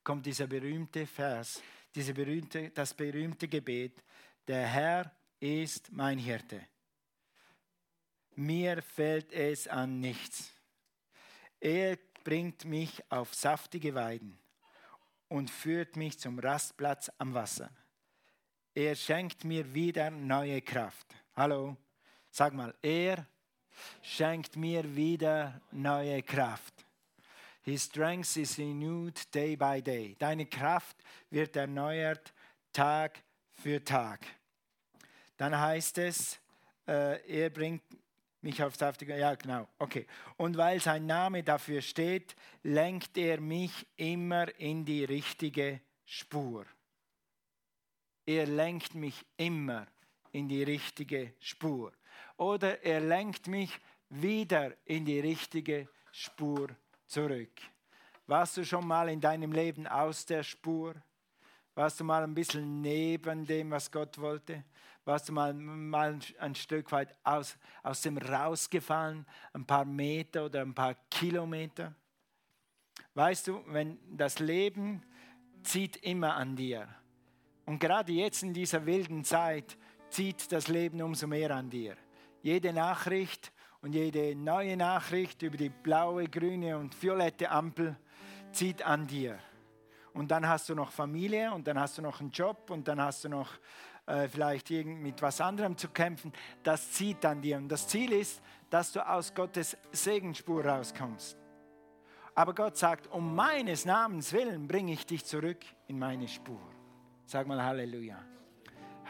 [0.03, 1.61] kommt dieser berühmte Vers,
[1.95, 4.03] diese berühmte, das berühmte Gebet,
[4.49, 6.67] der Herr ist mein Hirte.
[8.37, 10.51] Mir fällt es an nichts.
[11.61, 14.39] Er bringt mich auf saftige Weiden
[15.29, 17.71] und führt mich zum Rastplatz am Wasser.
[18.75, 21.07] Er schenkt mir wieder neue Kraft.
[21.37, 21.77] Hallo,
[22.31, 23.27] sag mal, er
[24.01, 26.82] schenkt mir wieder neue Kraft.
[27.65, 30.17] His strength is renewed day by day.
[30.19, 30.97] Deine Kraft
[31.31, 32.33] wird erneuert
[32.73, 34.27] Tag für Tag.
[35.37, 36.41] Dann heißt es,
[36.89, 37.83] äh, er bringt
[38.41, 40.07] mich aufs Taftige, ja genau, okay.
[40.37, 46.67] Und weil sein Name dafür steht, lenkt er mich immer in die richtige Spur.
[48.27, 49.87] Er lenkt mich immer
[50.33, 51.93] in die richtige Spur.
[52.37, 56.69] Oder er lenkt mich wieder in die richtige Spur
[57.13, 57.53] zurück.
[58.27, 60.95] Warst du schon mal in deinem Leben aus der Spur?
[61.75, 64.65] Warst du mal ein bisschen neben dem, was Gott wollte?
[65.05, 70.63] Warst du mal, mal ein Stück weit aus, aus dem rausgefallen, ein paar Meter oder
[70.63, 71.95] ein paar Kilometer?
[73.15, 75.03] Weißt du, wenn das Leben
[75.63, 76.89] zieht immer an dir.
[77.67, 79.77] Und gerade jetzt in dieser wilden Zeit
[80.09, 81.97] zieht das Leben umso mehr an dir.
[82.43, 87.97] Jede Nachricht und jede neue Nachricht über die blaue, grüne und violette Ampel
[88.53, 89.39] zieht an dir.
[90.15, 93.01] Und dann hast du noch Familie und dann hast du noch einen Job und dann
[93.01, 93.51] hast du noch
[94.07, 96.33] äh, vielleicht mit was anderem zu kämpfen.
[96.63, 97.57] Das zieht an dir.
[97.57, 98.41] Und das Ziel ist,
[98.71, 101.37] dass du aus Gottes Segenspur rauskommst.
[102.35, 106.61] Aber Gott sagt, um meines Namens willen bringe ich dich zurück in meine Spur.
[107.27, 108.19] Sag mal Halleluja.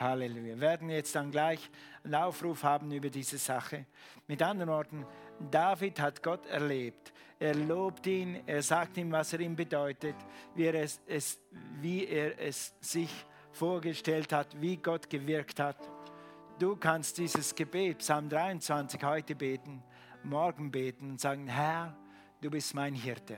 [0.03, 0.43] Halleluja.
[0.43, 1.71] Wir werden jetzt dann gleich
[2.05, 3.87] einen Aufruf haben über diese Sache.
[4.27, 5.07] Mit anderen Worten,
[5.51, 7.12] David hat Gott erlebt.
[7.38, 10.15] Er lobt ihn, er sagt ihm, was er ihm bedeutet,
[10.55, 11.41] wie er es, es,
[11.81, 13.11] wie er es sich
[13.53, 15.77] vorgestellt hat, wie Gott gewirkt hat.
[16.59, 19.83] Du kannst dieses Gebet, Psalm 23, heute beten,
[20.23, 21.97] morgen beten und sagen, Herr,
[22.41, 23.37] du bist mein Hirte.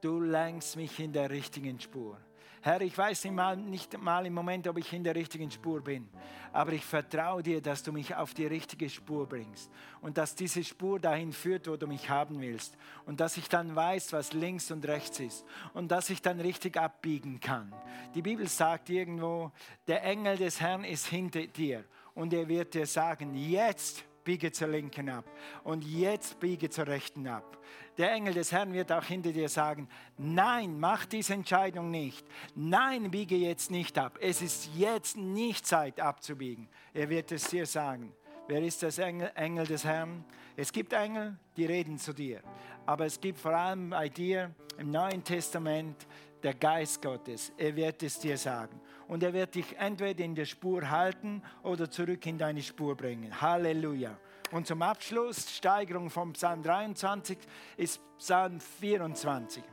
[0.00, 2.18] Du lenkst mich in der richtigen Spur.
[2.62, 6.06] Herr, ich weiß nicht mal, im Moment, ob ich in der richtigen Spur bin,
[6.52, 9.70] aber ich vertraue dir, dass du mich auf die richtige Spur bringst
[10.02, 13.74] und dass diese Spur dahin führt, wo du mich haben willst und dass ich dann
[13.74, 17.72] weiß, was links und rechts ist und dass ich dann richtig abbiegen kann.
[18.14, 19.52] Die Bibel sagt irgendwo,
[19.86, 24.68] der Engel des Herrn ist hinter dir und er wird dir sagen, jetzt biege zur
[24.68, 25.24] linken ab
[25.64, 27.58] und jetzt biege zur rechten ab.
[27.98, 32.26] Der Engel des Herrn wird auch hinter dir sagen, nein, mach diese Entscheidung nicht.
[32.54, 34.18] Nein, biege jetzt nicht ab.
[34.20, 36.68] Es ist jetzt nicht Zeit abzubiegen.
[36.94, 38.14] Er wird es dir sagen.
[38.48, 40.24] Wer ist das Engel, Engel des Herrn?
[40.56, 42.40] Es gibt Engel, die reden zu dir.
[42.86, 46.06] Aber es gibt vor allem bei dir im Neuen Testament
[46.42, 47.52] der Geist Gottes.
[47.56, 48.80] Er wird es dir sagen.
[49.10, 53.40] Und er wird dich entweder in der Spur halten oder zurück in deine Spur bringen.
[53.40, 54.16] Halleluja.
[54.52, 57.36] Und zum Abschluss, Steigerung vom Psalm 23,
[57.76, 59.64] ist Psalm 24.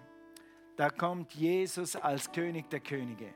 [0.75, 3.31] Da kommt Jesus als König der Könige.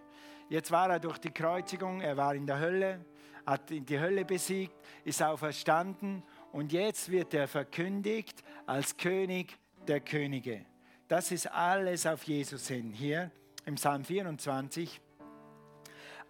[0.50, 3.06] Jetzt war er durch die Kreuzigung, er war in der Hölle,
[3.46, 4.74] hat die Hölle besiegt,
[5.06, 9.56] ist auferstanden und jetzt wird er verkündigt als König
[9.88, 10.66] der Könige.
[11.08, 12.92] Das ist alles auf Jesus hin.
[12.92, 13.30] Hier
[13.68, 15.00] im Psalm 24,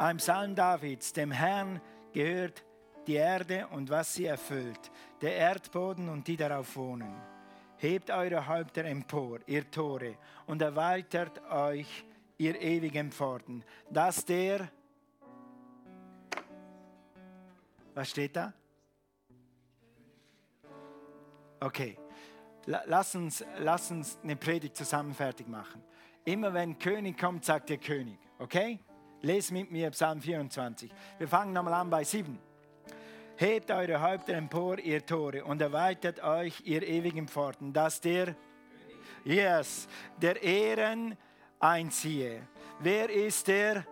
[0.02, 1.80] ein Psalm Davids, dem Herrn
[2.12, 2.64] gehört
[3.06, 7.22] die Erde und was sie erfüllt, der Erdboden und die darauf wohnen.
[7.78, 12.06] Hebt eure Häupter empor, ihr Tore, und erweitert euch,
[12.38, 14.68] ihr ewigen Pforten, dass der,
[17.94, 18.54] was steht da?
[21.60, 21.98] Okay,
[22.66, 25.84] lass uns, lass uns eine Predigt zusammen fertig machen.
[26.26, 28.80] Immer wenn König kommt, sagt der König, okay?
[29.24, 30.92] Les mit mir Psalm 24.
[31.20, 32.40] Wir fangen nochmal an bei 7.
[33.38, 38.36] Hebt eure Häupter empor, ihr Tore, und erweitert euch, ihr ewigen Pforten, dass der,
[39.24, 39.88] yes,
[40.20, 41.16] der Ehren
[41.60, 42.42] einziehe.
[42.80, 43.86] Wer ist der?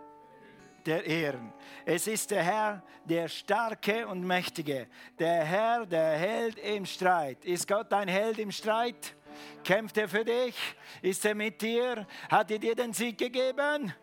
[0.85, 1.53] Der Ehren.
[1.85, 4.87] Es ist der Herr, der Starke und Mächtige,
[5.19, 7.45] der Herr, der Held im Streit.
[7.45, 9.15] Ist Gott ein Held im Streit?
[9.63, 10.55] Kämpft er für dich?
[11.03, 12.07] Ist er mit dir?
[12.29, 13.93] Hat er dir den Sieg gegeben?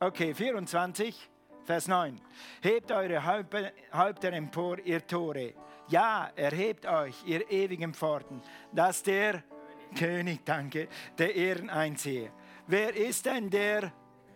[0.00, 1.30] Okay, 24.
[1.64, 2.20] Vers 9.
[2.60, 3.24] Hebt eure
[3.92, 5.54] Häupter empor, ihr Tore.
[5.88, 9.42] Ja, erhebt euch, ihr ewigen Pforten, dass der
[9.98, 12.30] König, danke, der Ehren einziehe.
[12.66, 13.92] Wer ist denn der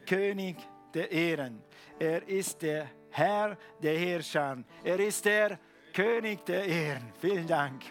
[0.06, 0.56] König
[0.94, 1.62] der Ehren?
[1.98, 4.64] Er ist der Herr der Herrscher.
[4.84, 5.58] Er ist der
[5.92, 7.12] König der Ehren.
[7.20, 7.82] Vielen Dank.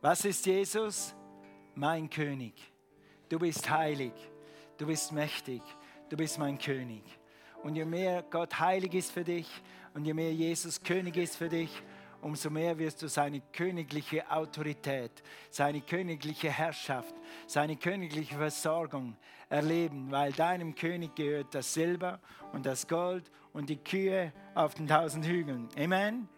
[0.00, 1.14] Was ist Jesus?
[1.74, 2.54] Mein König.
[3.28, 4.12] Du bist heilig.
[4.78, 5.62] Du bist mächtig.
[6.10, 7.04] Du bist mein König.
[7.62, 9.48] Und je mehr Gott heilig ist für dich
[9.94, 11.70] und je mehr Jesus König ist für dich,
[12.20, 17.14] umso mehr wirst du seine königliche Autorität, seine königliche Herrschaft,
[17.46, 19.16] seine königliche Versorgung
[19.48, 22.18] erleben, weil deinem König gehört das Silber
[22.52, 25.68] und das Gold und die Kühe auf den tausend Hügeln.
[25.78, 26.28] Amen.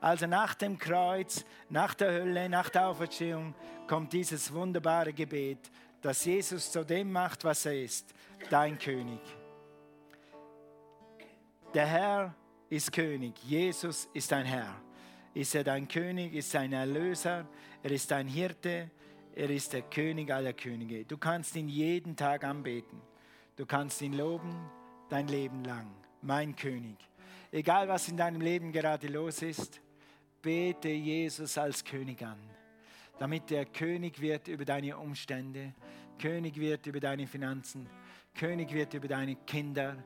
[0.00, 3.54] Also nach dem Kreuz, nach der Hölle, nach der Auferstehung
[3.86, 8.14] kommt dieses wunderbare Gebet, dass Jesus zu dem macht, was er ist,
[8.48, 9.20] dein König.
[11.74, 12.34] Der Herr
[12.68, 14.74] ist König, Jesus ist ein Herr.
[15.34, 17.46] ist er dein König, ist sein Erlöser,
[17.82, 18.90] er ist dein Hirte,
[19.34, 21.04] er ist der König aller Könige.
[21.04, 23.00] Du kannst ihn jeden Tag anbeten.
[23.56, 24.54] Du kannst ihn loben
[25.08, 25.86] dein Leben lang.
[26.22, 26.96] Mein König.
[27.52, 29.80] Egal was in deinem Leben gerade los ist,
[30.42, 32.38] bete Jesus als König an,
[33.18, 35.74] damit er König wird über deine Umstände,
[36.18, 37.88] König wird über deine Finanzen,
[38.34, 39.96] König wird über deine Kinder,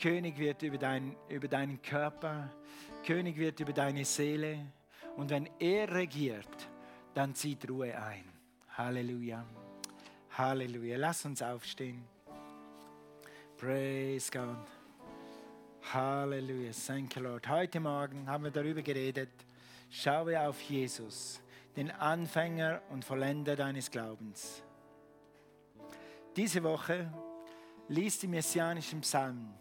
[0.00, 2.50] König wird über, dein, über deinen Körper,
[3.06, 4.66] König wird über deine Seele.
[5.16, 6.68] Und wenn er regiert,
[7.14, 8.24] dann zieht Ruhe ein.
[8.76, 9.44] Halleluja.
[10.36, 10.96] Halleluja.
[10.96, 12.04] Lass uns aufstehen.
[13.56, 14.66] Praise God.
[15.92, 16.72] Halleluja.
[16.72, 17.48] Thank you, Lord.
[17.48, 19.30] Heute Morgen haben wir darüber geredet.
[19.90, 21.40] Schaue auf Jesus,
[21.76, 24.64] den Anfänger und Vollender deines Glaubens.
[26.36, 27.12] Diese Woche
[27.88, 29.52] liest die messianischen Psalmen.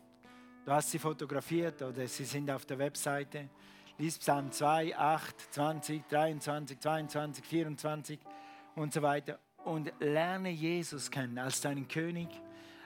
[0.66, 3.50] Du hast sie fotografiert oder sie sind auf der Webseite.
[3.98, 8.20] Lies Psalm 2, 8, 20, 23, 22, 24
[8.76, 9.40] und so weiter.
[9.66, 12.30] Und lerne Jesus kennen als deinen König,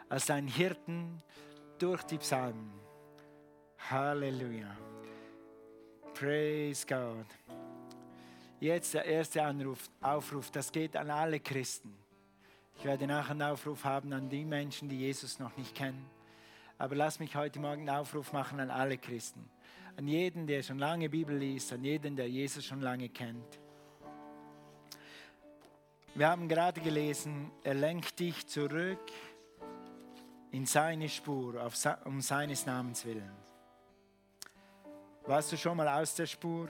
[0.09, 1.21] als deinen Hirten
[1.77, 2.71] durch die Psalmen.
[3.89, 4.75] Halleluja.
[6.13, 7.25] Praise God.
[8.59, 11.95] Jetzt der erste Anruf, Aufruf, das geht an alle Christen.
[12.77, 16.05] Ich werde nachher einen Aufruf haben an die Menschen, die Jesus noch nicht kennen.
[16.77, 19.49] Aber lass mich heute Morgen einen Aufruf machen an alle Christen.
[19.97, 23.59] An jeden, der schon lange Bibel liest, an jeden, der Jesus schon lange kennt.
[26.13, 29.11] Wir haben gerade gelesen, er lenkt dich zurück
[30.51, 31.69] in seine Spur,
[32.05, 33.35] um seines Namens willen.
[35.25, 36.67] Warst du schon mal aus der Spur?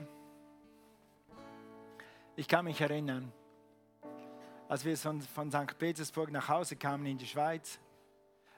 [2.34, 3.30] Ich kann mich erinnern,
[4.68, 5.78] als wir von, St.
[5.78, 7.80] Petersburg nach Hause kamen in die Schweiz,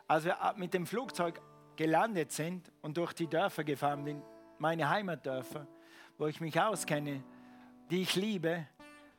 [0.08, 1.40] als wir mit dem Flugzeug
[1.76, 4.22] gelandet sind und durch die Dörfer gefahren sind,
[4.58, 5.66] meine Heimatdörfer,
[6.18, 7.22] wo ich mich auskenne,
[7.90, 8.66] die ich liebe,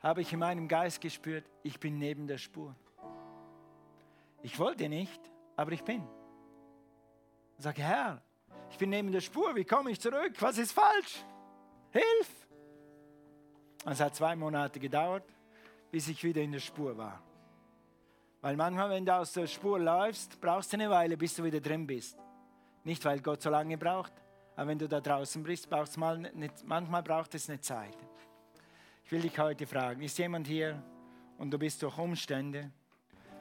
[0.01, 2.75] habe ich in meinem Geist gespürt, ich bin neben der Spur.
[4.43, 5.19] Ich wollte nicht,
[5.55, 6.03] aber ich bin.
[7.57, 8.21] Ich sage, Herr,
[8.69, 10.33] ich bin neben der Spur, wie komme ich zurück?
[10.39, 11.23] Was ist falsch?
[11.91, 12.47] Hilf!
[13.85, 15.23] Es hat zwei Monate gedauert,
[15.91, 17.21] bis ich wieder in der Spur war.
[18.41, 21.59] Weil manchmal, wenn du aus der Spur läufst, brauchst du eine Weile, bis du wieder
[21.59, 22.17] drin bist.
[22.83, 24.13] Nicht, weil Gott so lange braucht,
[24.55, 27.97] aber wenn du da draußen bist, brauchst mal eine, manchmal braucht es eine Zeit.
[29.05, 30.81] Ich will dich heute fragen, ist jemand hier
[31.37, 32.71] und du bist durch Umstände,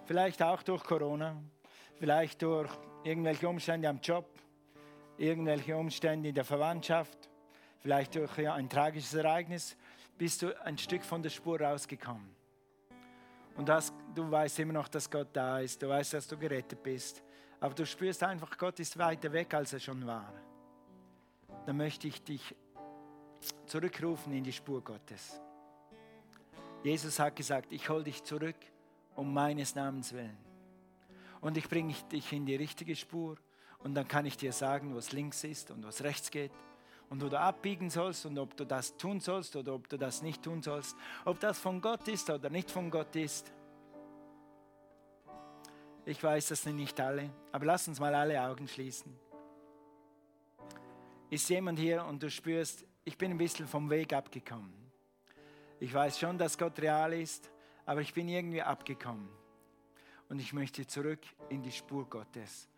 [0.05, 1.37] vielleicht auch durch Corona,
[1.99, 2.71] vielleicht durch
[3.05, 4.27] irgendwelche Umstände am Job,
[5.17, 7.31] irgendwelche Umstände in der Verwandtschaft,
[7.79, 9.77] vielleicht durch ein tragisches Ereignis,
[10.19, 12.40] bist du ein Stück von der Spur rausgekommen.
[13.61, 15.83] Und das, du weißt immer noch, dass Gott da ist.
[15.83, 17.23] Du weißt, dass du gerettet bist.
[17.61, 20.33] Aber du spürst einfach, Gott ist weiter weg, als er schon war.
[21.67, 22.57] Dann möchte ich dich
[23.67, 25.39] zurückrufen in die Spur Gottes.
[26.83, 28.57] Jesus hat gesagt, ich hole dich zurück
[29.15, 30.39] um meines Namens willen.
[31.43, 33.37] Und ich bringe dich in die richtige Spur.
[33.81, 36.53] Und dann kann ich dir sagen, was links ist und was rechts geht.
[37.11, 40.43] Und du abbiegen sollst und ob du das tun sollst oder ob du das nicht
[40.43, 40.97] tun sollst.
[41.25, 43.53] Ob das von Gott ist oder nicht von Gott ist.
[46.07, 49.15] Ich weiß, das sind nicht alle, aber lass uns mal alle Augen schließen.
[51.29, 54.73] Ist jemand hier und du spürst, ich bin ein bisschen vom Weg abgekommen.
[55.79, 57.51] Ich weiß schon, dass Gott real ist,
[57.87, 59.29] aber ich bin irgendwie abgekommen.
[60.29, 62.69] Und ich möchte zurück in die Spur Gottes.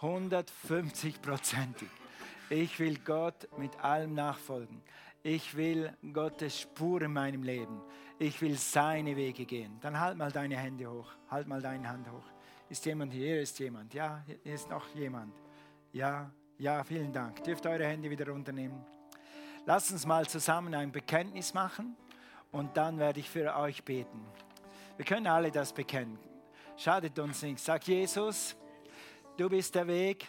[0.00, 1.88] 150 prozentig.
[2.50, 4.80] Ich will Gott mit allem nachfolgen.
[5.22, 7.82] Ich will Gottes Spur in meinem Leben.
[8.18, 9.78] Ich will seine Wege gehen.
[9.80, 11.10] Dann halt mal deine Hände hoch.
[11.30, 12.24] Halt mal deine Hand hoch.
[12.68, 13.26] Ist jemand hier?
[13.26, 13.92] Hier ist jemand.
[13.92, 15.34] Ja, hier ist noch jemand.
[15.92, 17.42] Ja, ja, vielen Dank.
[17.44, 18.84] Dürft eure Hände wieder runternehmen.
[19.66, 21.96] Lasst uns mal zusammen ein Bekenntnis machen
[22.52, 24.24] und dann werde ich für euch beten.
[24.96, 26.18] Wir können alle das bekennen.
[26.76, 27.64] Schadet uns nichts.
[27.64, 28.56] Sag Jesus,
[29.38, 30.26] du bist der Weg,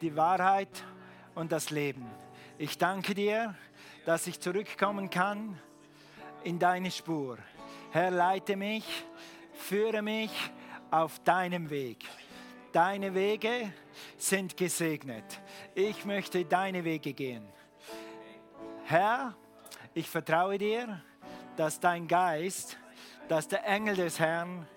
[0.00, 0.84] die Wahrheit
[1.34, 2.08] und das Leben.
[2.58, 3.56] Ich danke dir,
[4.06, 5.58] dass ich zurückkommen kann
[6.44, 7.38] in deine Spur.
[7.90, 8.84] Herr, leite mich,
[9.54, 10.30] führe mich
[10.92, 12.04] auf deinem Weg.
[12.70, 13.72] Deine Wege
[14.16, 15.40] sind gesegnet.
[15.74, 17.44] Ich möchte deine Wege gehen.
[18.84, 19.34] Herr,
[19.92, 21.02] ich vertraue dir,
[21.56, 22.76] dass dein Geist,
[23.26, 24.68] dass der Engel des Herrn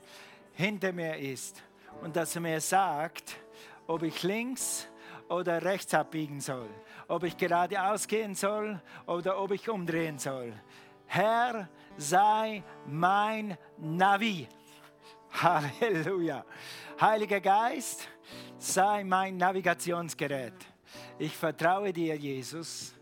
[0.53, 1.61] hinter mir ist
[2.01, 3.37] und dass er mir sagt,
[3.87, 4.87] ob ich links
[5.29, 6.69] oder rechts abbiegen soll,
[7.07, 10.53] ob ich geradeaus gehen soll oder ob ich umdrehen soll.
[11.05, 14.47] Herr, sei mein Navi.
[15.31, 16.45] Halleluja.
[16.99, 18.07] Heiliger Geist,
[18.57, 20.53] sei mein Navigationsgerät.
[21.19, 22.93] Ich vertraue dir, Jesus,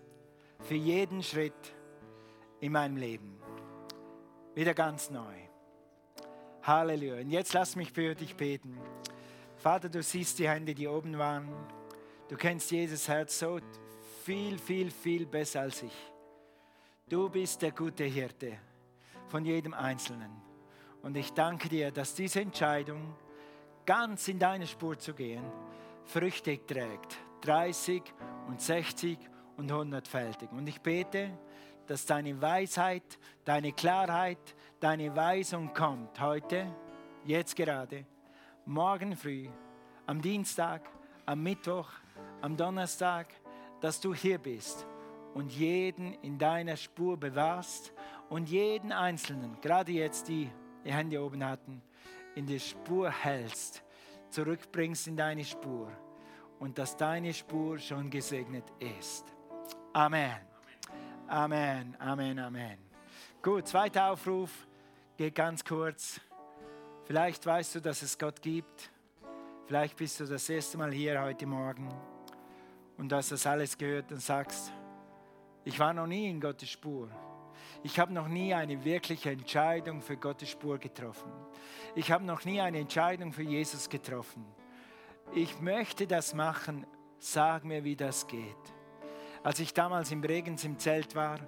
[0.61, 1.53] für jeden Schritt,
[2.59, 3.39] in meinem Leben.
[4.55, 5.35] Wieder ganz neu.
[6.65, 7.21] Halleluja.
[7.21, 8.77] Und jetzt lass mich für dich beten.
[9.57, 11.47] Vater, du siehst die Hände, die oben waren.
[12.27, 13.59] Du kennst jedes Herz so
[14.23, 16.13] viel, viel, viel besser als ich.
[17.07, 18.57] Du bist der gute Hirte
[19.27, 20.31] von jedem Einzelnen.
[21.03, 23.15] Und ich danke dir, dass diese Entscheidung,
[23.85, 25.43] ganz in deine Spur zu gehen,
[26.05, 27.17] Früchte trägt.
[27.41, 28.01] 30
[28.47, 29.19] und 60
[29.57, 30.49] und 100-fältig.
[30.49, 31.29] Und ich bete,
[31.85, 36.67] dass deine Weisheit, deine Klarheit, deine Weisung kommt heute,
[37.25, 38.05] jetzt gerade,
[38.65, 39.47] morgen früh,
[40.05, 40.81] am Dienstag,
[41.25, 41.89] am Mittwoch,
[42.41, 43.27] am Donnerstag,
[43.81, 44.85] dass du hier bist
[45.33, 47.93] und jeden in deiner Spur bewahrst
[48.29, 50.49] und jeden Einzelnen, gerade jetzt die
[50.85, 51.81] die Hände oben hatten,
[52.35, 53.83] in die Spur hältst,
[54.29, 55.91] zurückbringst in deine Spur
[56.59, 59.25] und dass deine Spur schon gesegnet ist.
[59.93, 60.37] Amen.
[61.27, 62.84] Amen, Amen, Amen.
[63.41, 64.49] Gut, zweiter Aufruf,
[65.17, 66.19] geht ganz kurz.
[67.05, 68.89] Vielleicht weißt du, dass es Gott gibt.
[69.67, 71.89] Vielleicht bist du das erste Mal hier heute Morgen
[72.97, 74.71] und hast das alles gehört und sagst,
[75.63, 77.09] ich war noch nie in Gottes Spur.
[77.83, 81.31] Ich habe noch nie eine wirkliche Entscheidung für Gottes Spur getroffen.
[81.95, 84.45] Ich habe noch nie eine Entscheidung für Jesus getroffen.
[85.33, 86.85] Ich möchte das machen.
[87.19, 88.41] Sag mir, wie das geht.
[89.43, 91.39] Als ich damals im Bregenz im Zelt war,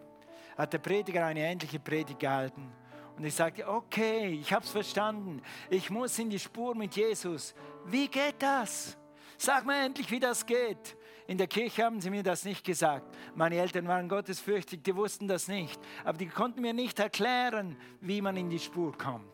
[0.57, 2.71] hat der Prediger eine ähnliche Predigt gehalten.
[3.17, 5.41] Und ich sagte, okay, ich habe es verstanden.
[5.69, 7.55] Ich muss in die Spur mit Jesus.
[7.85, 8.97] Wie geht das?
[9.37, 10.97] Sag mir endlich, wie das geht.
[11.27, 13.15] In der Kirche haben sie mir das nicht gesagt.
[13.35, 15.79] Meine Eltern waren gottesfürchtig, die wussten das nicht.
[16.03, 19.25] Aber die konnten mir nicht erklären, wie man in die Spur kommt.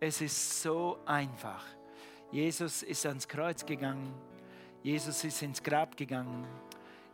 [0.00, 1.64] Es ist so einfach.
[2.30, 4.14] Jesus ist ans Kreuz gegangen.
[4.82, 6.46] Jesus ist ins Grab gegangen.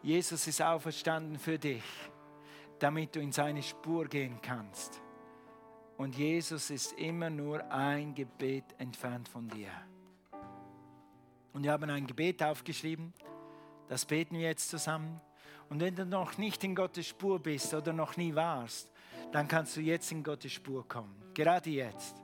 [0.03, 1.83] Jesus ist auferstanden für dich,
[2.79, 5.01] damit du in seine Spur gehen kannst.
[5.97, 9.71] Und Jesus ist immer nur ein Gebet entfernt von dir.
[11.53, 13.13] Und wir haben ein Gebet aufgeschrieben,
[13.89, 15.21] das beten wir jetzt zusammen.
[15.69, 18.91] Und wenn du noch nicht in Gottes Spur bist oder noch nie warst,
[19.33, 21.15] dann kannst du jetzt in Gottes Spur kommen.
[21.33, 22.17] Gerade jetzt.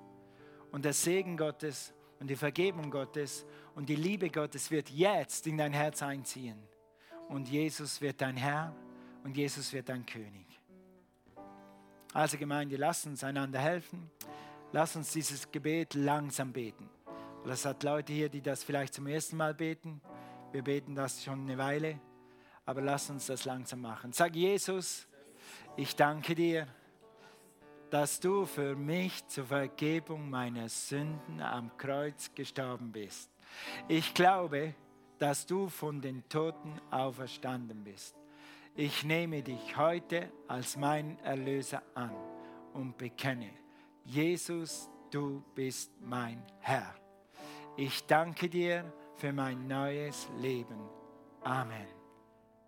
[0.72, 5.58] Und der Segen Gottes und die Vergebung Gottes und die Liebe Gottes wird jetzt in
[5.58, 6.58] dein Herz einziehen
[7.28, 8.74] und Jesus wird dein Herr
[9.24, 10.46] und Jesus wird dein König.
[12.12, 14.10] Also Gemeinde, lass uns einander helfen.
[14.72, 16.88] Lass uns dieses Gebet langsam beten.
[17.44, 20.00] Es hat Leute hier, die das vielleicht zum ersten Mal beten.
[20.52, 22.00] Wir beten das schon eine Weile.
[22.66, 24.12] Aber lass uns das langsam machen.
[24.12, 25.08] Sag Jesus,
[25.76, 26.68] ich danke dir,
[27.90, 33.30] dass du für mich zur Vergebung meiner Sünden am Kreuz gestorben bist.
[33.88, 34.74] Ich glaube,
[35.18, 38.19] dass du von den Toten auferstanden bist.
[38.80, 42.16] Ich nehme dich heute als mein Erlöser an
[42.72, 43.50] und bekenne,
[44.06, 46.94] Jesus, du bist mein Herr.
[47.76, 50.78] Ich danke dir für mein neues Leben.
[51.42, 51.88] Amen.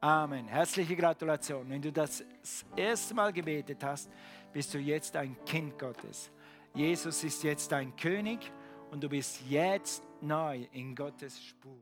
[0.02, 0.48] Amen.
[0.48, 1.70] Herzliche Gratulation.
[1.70, 4.10] Wenn du das, das erste Mal gebetet hast,
[4.52, 6.30] bist du jetzt ein Kind Gottes.
[6.74, 8.52] Jesus ist jetzt dein König
[8.90, 11.80] und du bist jetzt neu in Gottes Spur.